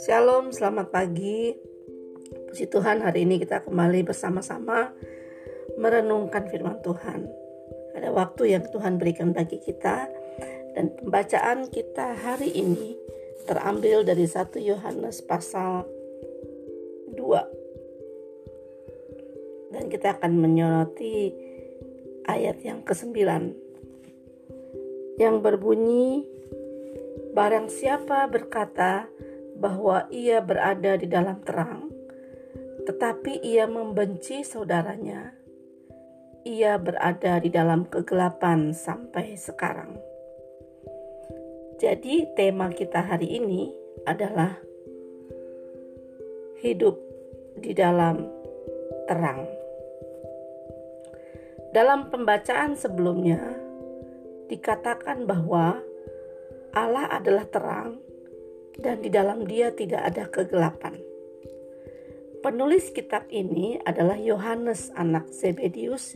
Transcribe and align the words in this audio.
Shalom, 0.00 0.48
selamat 0.48 0.88
pagi. 0.88 1.52
Puji 2.48 2.72
Tuhan, 2.72 3.04
hari 3.04 3.28
ini 3.28 3.36
kita 3.36 3.68
kembali 3.68 4.00
bersama-sama 4.08 4.96
merenungkan 5.76 6.48
firman 6.48 6.80
Tuhan. 6.80 7.28
Ada 8.00 8.16
waktu 8.16 8.56
yang 8.56 8.64
Tuhan 8.72 8.96
berikan 8.96 9.36
bagi 9.36 9.60
kita 9.60 10.08
dan 10.72 10.96
pembacaan 10.96 11.68
kita 11.68 12.16
hari 12.24 12.48
ini 12.56 12.96
terambil 13.44 14.08
dari 14.08 14.24
1 14.24 14.56
Yohanes 14.56 15.20
pasal 15.20 15.84
2. 17.12 17.20
Dan 19.68 19.92
kita 19.92 20.16
akan 20.16 20.32
menyoroti 20.40 21.36
ayat 22.24 22.64
yang 22.64 22.80
ke-9 22.88 23.67
yang 25.18 25.42
berbunyi 25.42 26.38
Barang 27.38 27.70
siapa 27.70 28.26
berkata 28.26 29.06
bahwa 29.54 30.10
ia 30.10 30.42
berada 30.42 30.98
di 30.98 31.06
dalam 31.06 31.38
terang, 31.46 31.86
tetapi 32.82 33.46
ia 33.46 33.70
membenci 33.70 34.42
saudaranya, 34.42 35.38
ia 36.42 36.74
berada 36.82 37.38
di 37.38 37.46
dalam 37.46 37.86
kegelapan 37.86 38.74
sampai 38.74 39.38
sekarang. 39.38 40.02
Jadi, 41.78 42.26
tema 42.34 42.74
kita 42.74 43.06
hari 43.06 43.38
ini 43.38 43.70
adalah 44.02 44.58
hidup 46.58 46.98
di 47.62 47.70
dalam 47.70 48.26
terang. 49.06 49.46
Dalam 51.70 52.10
pembacaan 52.10 52.74
sebelumnya, 52.74 53.67
dikatakan 54.48 55.28
bahwa 55.28 55.80
Allah 56.72 57.06
adalah 57.12 57.44
terang 57.48 58.00
dan 58.80 59.04
di 59.04 59.12
dalam 59.12 59.44
dia 59.44 59.70
tidak 59.74 60.02
ada 60.08 60.24
kegelapan. 60.28 60.96
Penulis 62.38 62.94
kitab 62.94 63.26
ini 63.34 63.82
adalah 63.82 64.14
Yohanes 64.14 64.94
anak 64.94 65.26
Zebedius, 65.34 66.14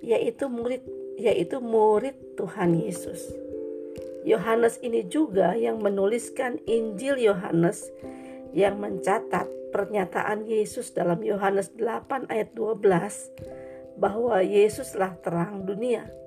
yaitu 0.00 0.48
murid 0.48 0.80
yaitu 1.20 1.60
murid 1.60 2.16
Tuhan 2.40 2.72
Yesus. 2.72 3.20
Yohanes 4.24 4.80
ini 4.80 5.04
juga 5.04 5.52
yang 5.52 5.82
menuliskan 5.82 6.56
Injil 6.64 7.20
Yohanes 7.20 7.90
yang 8.56 8.80
mencatat 8.80 9.44
pernyataan 9.74 10.48
Yesus 10.48 10.94
dalam 10.96 11.20
Yohanes 11.20 11.74
8 11.76 12.32
ayat 12.32 12.54
12 12.56 13.98
bahwa 13.98 14.40
Yesuslah 14.40 15.18
terang 15.20 15.68
dunia. 15.68 16.21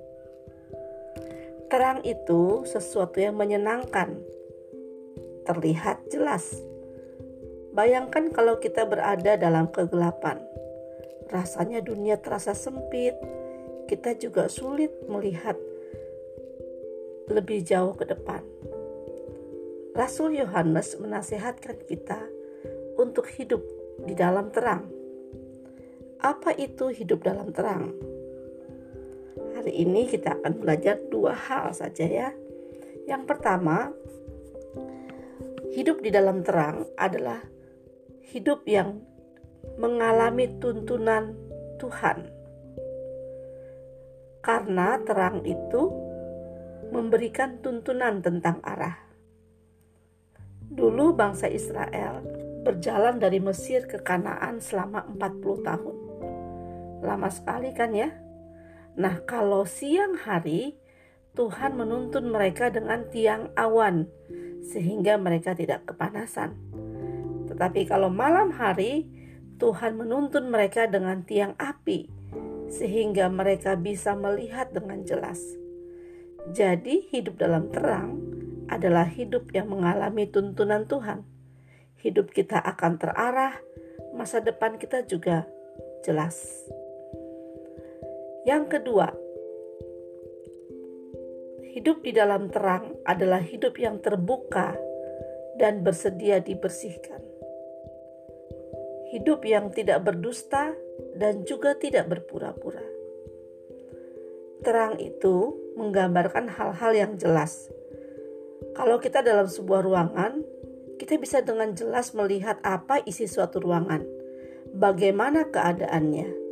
Terang 1.66 2.06
itu 2.06 2.62
sesuatu 2.62 3.18
yang 3.18 3.34
menyenangkan, 3.34 4.22
terlihat 5.42 6.06
jelas. 6.06 6.62
Bayangkan 7.74 8.30
kalau 8.30 8.62
kita 8.62 8.86
berada 8.86 9.34
dalam 9.34 9.66
kegelapan. 9.74 10.38
Rasanya 11.26 11.82
dunia 11.82 12.22
terasa 12.22 12.54
sempit. 12.54 13.18
Kita 13.90 14.14
juga 14.14 14.46
sulit 14.46 14.94
melihat 15.10 15.58
lebih 17.26 17.66
jauh 17.66 17.98
ke 17.98 18.06
depan. 18.06 18.46
Rasul 19.90 20.38
Yohanes 20.38 20.94
menasihatkan 21.02 21.82
kita 21.82 22.30
untuk 22.94 23.26
hidup 23.26 23.62
di 24.06 24.14
dalam 24.14 24.54
terang. 24.54 24.86
Apa 26.22 26.54
itu 26.54 26.94
hidup 26.94 27.26
dalam 27.26 27.50
terang? 27.50 28.15
Hari 29.66 29.82
ini 29.82 30.06
kita 30.06 30.38
akan 30.38 30.62
belajar 30.62 30.94
dua 31.10 31.34
hal 31.34 31.74
saja 31.74 32.06
ya. 32.06 32.30
Yang 33.10 33.22
pertama, 33.26 33.90
Hidup 35.76 36.00
di 36.00 36.08
dalam 36.08 36.40
terang 36.40 36.86
adalah 36.94 37.42
hidup 38.32 38.64
yang 38.64 39.02
mengalami 39.76 40.48
tuntunan 40.56 41.36
Tuhan. 41.82 42.30
Karena 44.40 44.96
terang 45.02 45.42
itu 45.42 45.90
memberikan 46.94 47.58
tuntunan 47.60 48.22
tentang 48.22 48.62
arah. 48.62 48.96
Dulu 50.70 51.12
bangsa 51.12 51.50
Israel 51.50 52.22
berjalan 52.64 53.18
dari 53.18 53.42
Mesir 53.42 53.84
ke 53.84 54.00
Kanaan 54.00 54.62
selama 54.62 55.04
40 55.12 55.66
tahun. 55.66 55.96
Lama 57.04 57.28
sekali 57.28 57.74
kan 57.76 57.92
ya? 57.92 58.25
Nah, 58.96 59.20
kalau 59.28 59.68
siang 59.68 60.16
hari 60.16 60.76
Tuhan 61.36 61.76
menuntun 61.76 62.32
mereka 62.32 62.72
dengan 62.72 63.04
tiang 63.12 63.52
awan 63.52 64.08
sehingga 64.64 65.20
mereka 65.20 65.52
tidak 65.52 65.84
kepanasan. 65.84 66.56
Tetapi 67.52 67.84
kalau 67.84 68.08
malam 68.08 68.56
hari, 68.56 69.04
Tuhan 69.60 70.00
menuntun 70.00 70.48
mereka 70.48 70.88
dengan 70.88 71.24
tiang 71.28 71.52
api, 71.60 72.08
sehingga 72.72 73.28
mereka 73.28 73.76
bisa 73.76 74.16
melihat 74.16 74.72
dengan 74.72 75.04
jelas. 75.04 75.40
Jadi, 76.56 77.08
hidup 77.12 77.36
dalam 77.40 77.68
terang 77.68 78.16
adalah 78.66 79.06
hidup 79.06 79.52
yang 79.54 79.70
mengalami 79.70 80.26
tuntunan 80.26 80.88
Tuhan. 80.88 81.22
Hidup 82.00 82.32
kita 82.34 82.58
akan 82.60 82.98
terarah, 83.00 83.60
masa 84.12 84.40
depan 84.40 84.80
kita 84.80 85.04
juga 85.04 85.46
jelas. 86.02 86.66
Yang 88.46 88.78
kedua, 88.78 89.10
Hidup 91.76 92.00
di 92.00 92.16
dalam 92.16 92.48
terang 92.48 92.96
adalah 93.04 93.44
hidup 93.44 93.76
yang 93.76 94.00
terbuka 94.00 94.72
dan 95.60 95.84
bersedia 95.84 96.40
dibersihkan. 96.40 97.20
Hidup 99.12 99.44
yang 99.44 99.68
tidak 99.76 100.00
berdusta 100.08 100.72
dan 101.20 101.44
juga 101.44 101.76
tidak 101.76 102.08
berpura-pura. 102.08 102.80
Terang 104.64 104.96
itu 105.04 105.52
menggambarkan 105.76 106.48
hal-hal 106.48 106.96
yang 106.96 107.12
jelas. 107.20 107.68
Kalau 108.72 108.96
kita 108.96 109.20
dalam 109.20 109.44
sebuah 109.44 109.84
ruangan, 109.84 110.40
kita 110.96 111.20
bisa 111.20 111.44
dengan 111.44 111.76
jelas 111.76 112.16
melihat 112.16 112.56
apa 112.64 113.04
isi 113.04 113.28
suatu 113.28 113.60
ruangan, 113.60 114.00
bagaimana 114.72 115.44
keadaannya, 115.52 116.45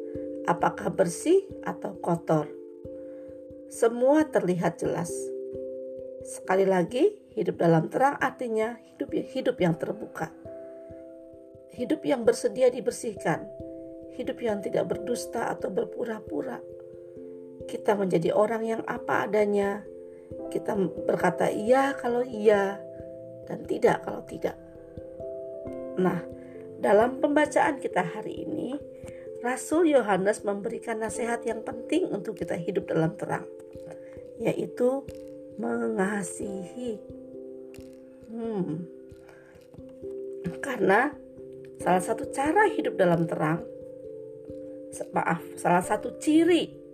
apakah 0.44 0.92
bersih 0.92 1.44
atau 1.64 1.96
kotor 1.98 2.46
semua 3.74 4.22
terlihat 4.22 4.78
jelas. 4.78 5.10
Sekali 6.22 6.62
lagi, 6.62 7.10
hidup 7.34 7.58
dalam 7.58 7.90
terang 7.90 8.14
artinya 8.22 8.78
hidup 8.78 9.10
hidup 9.10 9.56
yang 9.58 9.74
terbuka. 9.74 10.30
Hidup 11.74 12.06
yang 12.06 12.22
bersedia 12.22 12.70
dibersihkan. 12.70 13.42
Hidup 14.14 14.38
yang 14.38 14.62
tidak 14.62 14.94
berdusta 14.94 15.50
atau 15.50 15.74
berpura-pura. 15.74 16.62
Kita 17.66 17.98
menjadi 17.98 18.30
orang 18.30 18.62
yang 18.62 18.82
apa 18.86 19.26
adanya. 19.26 19.82
Kita 20.54 20.78
berkata 21.02 21.50
iya 21.50 21.98
kalau 21.98 22.22
iya 22.22 22.78
dan 23.50 23.66
tidak 23.66 24.06
kalau 24.06 24.22
tidak. 24.22 24.54
Nah, 25.98 26.22
dalam 26.78 27.18
pembacaan 27.18 27.82
kita 27.82 28.06
hari 28.06 28.46
ini, 28.46 28.93
Rasul 29.44 29.92
Yohanes 29.92 30.40
memberikan 30.40 31.04
nasihat 31.04 31.44
yang 31.44 31.60
penting 31.60 32.08
untuk 32.08 32.40
kita 32.40 32.56
hidup 32.56 32.88
dalam 32.88 33.12
terang, 33.20 33.44
yaitu 34.40 35.04
mengasihi. 35.60 36.96
Hmm. 38.32 38.88
Karena 40.64 41.12
salah 41.76 42.00
satu 42.00 42.24
cara 42.32 42.72
hidup 42.72 42.96
dalam 42.96 43.28
terang, 43.28 43.60
maaf, 45.12 45.44
salah 45.60 45.84
satu 45.84 46.16
ciri 46.16 46.84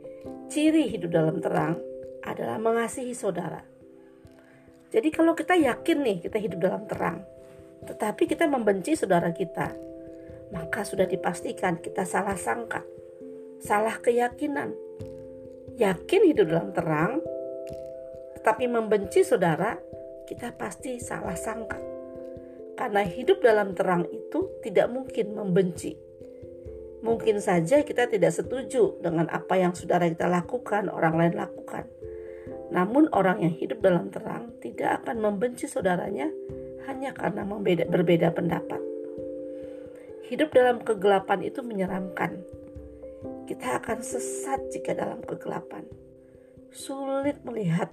ciri 0.50 0.90
hidup 0.90 1.14
dalam 1.14 1.38
terang 1.38 1.78
adalah 2.26 2.58
mengasihi 2.58 3.14
saudara. 3.14 3.62
Jadi 4.90 5.08
kalau 5.14 5.38
kita 5.38 5.54
yakin 5.54 6.02
nih 6.02 6.18
kita 6.18 6.42
hidup 6.42 6.58
dalam 6.58 6.82
terang, 6.90 7.22
tetapi 7.86 8.26
kita 8.26 8.50
membenci 8.50 8.98
saudara 8.98 9.30
kita, 9.30 9.70
maka 10.50 10.82
sudah 10.82 11.06
dipastikan 11.06 11.78
kita 11.78 12.02
salah 12.06 12.34
sangka, 12.34 12.82
salah 13.62 13.98
keyakinan. 13.98 14.74
Yakin 15.80 16.22
hidup 16.28 16.50
dalam 16.50 16.70
terang, 16.76 17.24
tetapi 18.36 18.68
membenci 18.68 19.24
saudara, 19.24 19.78
kita 20.28 20.52
pasti 20.54 21.00
salah 21.00 21.38
sangka. 21.38 21.78
Karena 22.76 23.04
hidup 23.04 23.40
dalam 23.44 23.72
terang 23.72 24.04
itu 24.08 24.60
tidak 24.64 24.88
mungkin 24.88 25.36
membenci. 25.36 25.96
Mungkin 27.00 27.40
saja 27.40 27.80
kita 27.80 28.12
tidak 28.12 28.32
setuju 28.32 29.00
dengan 29.00 29.28
apa 29.32 29.56
yang 29.56 29.72
saudara 29.72 30.04
kita 30.08 30.28
lakukan, 30.28 30.92
orang 30.92 31.16
lain 31.16 31.34
lakukan. 31.36 31.88
Namun 32.72 33.08
orang 33.16 33.40
yang 33.40 33.54
hidup 33.56 33.80
dalam 33.80 34.12
terang 34.12 34.56
tidak 34.60 35.04
akan 35.04 35.16
membenci 35.20 35.64
saudaranya 35.64 36.28
hanya 36.88 37.12
karena 37.16 37.44
berbeda 37.88 38.32
pendapat. 38.32 38.89
Hidup 40.30 40.54
dalam 40.54 40.78
kegelapan 40.78 41.42
itu 41.42 41.58
menyeramkan. 41.58 42.38
Kita 43.50 43.82
akan 43.82 43.98
sesat 43.98 44.62
jika 44.70 44.94
dalam 44.94 45.18
kegelapan. 45.26 45.82
sulit 46.70 47.42
melihat 47.42 47.90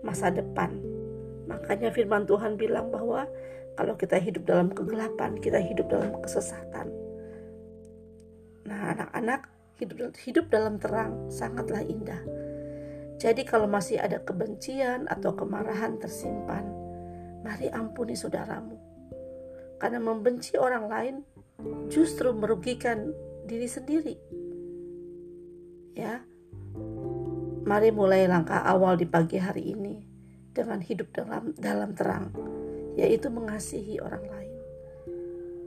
masa 0.00 0.32
depan. 0.32 0.80
Makanya 1.44 1.92
firman 1.92 2.24
Tuhan 2.24 2.56
bilang 2.56 2.88
bahwa 2.88 3.28
kalau 3.76 4.00
kita 4.00 4.16
hidup 4.16 4.48
dalam 4.48 4.72
kegelapan, 4.72 5.36
kita 5.44 5.60
hidup 5.60 5.92
dalam 5.92 6.08
kesesatan. 6.24 6.88
Nah, 8.64 8.96
anak-anak 8.96 9.44
hidup 9.76 10.16
hidup 10.24 10.48
dalam 10.48 10.80
terang 10.80 11.28
sangatlah 11.28 11.84
indah. 11.84 12.24
Jadi 13.20 13.44
kalau 13.44 13.68
masih 13.68 14.00
ada 14.00 14.24
kebencian 14.24 15.04
atau 15.04 15.36
kemarahan 15.36 16.00
tersimpan, 16.00 16.64
mari 17.44 17.68
ampuni 17.68 18.16
saudaramu. 18.16 18.80
Karena 19.76 20.00
membenci 20.00 20.56
orang 20.56 20.88
lain 20.88 21.16
justru 21.88 22.34
merugikan 22.34 23.12
diri 23.46 23.68
sendiri. 23.68 24.16
Ya. 25.94 26.24
Mari 27.64 27.88
mulai 27.94 28.28
langkah 28.28 28.60
awal 28.60 29.00
di 29.00 29.08
pagi 29.08 29.40
hari 29.40 29.72
ini 29.72 30.04
dengan 30.52 30.84
hidup 30.84 31.08
dalam 31.16 31.56
dalam 31.56 31.96
terang, 31.96 32.28
yaitu 32.98 33.32
mengasihi 33.32 33.96
orang 34.04 34.24
lain. 34.28 34.54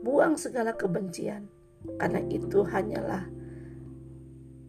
Buang 0.06 0.38
segala 0.38 0.78
kebencian, 0.78 1.50
karena 1.98 2.22
itu 2.30 2.62
hanyalah 2.62 3.26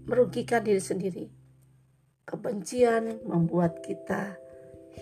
merugikan 0.09 0.65
diri 0.65 0.81
sendiri. 0.81 1.27
Kebencian 2.25 3.25
membuat 3.29 3.85
kita 3.85 4.41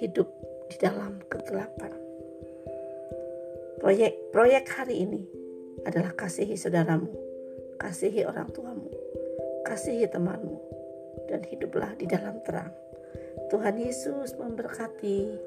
hidup 0.03 0.27
di 0.67 0.77
dalam 0.83 1.23
kegelapan. 1.31 1.95
Proyek 3.79 4.19
proyek 4.35 4.67
hari 4.67 5.07
ini 5.07 5.46
adalah 5.87 6.11
kasihi 6.19 6.59
saudaramu, 6.59 7.07
kasihi 7.79 8.27
orang 8.27 8.51
tuamu, 8.51 8.91
kasihi 9.63 10.11
temanmu, 10.11 10.59
dan 11.31 11.47
hiduplah 11.47 11.95
di 11.95 12.11
dalam 12.11 12.43
terang. 12.43 12.75
Tuhan 13.47 13.79
Yesus 13.79 14.35
memberkati. 14.35 15.39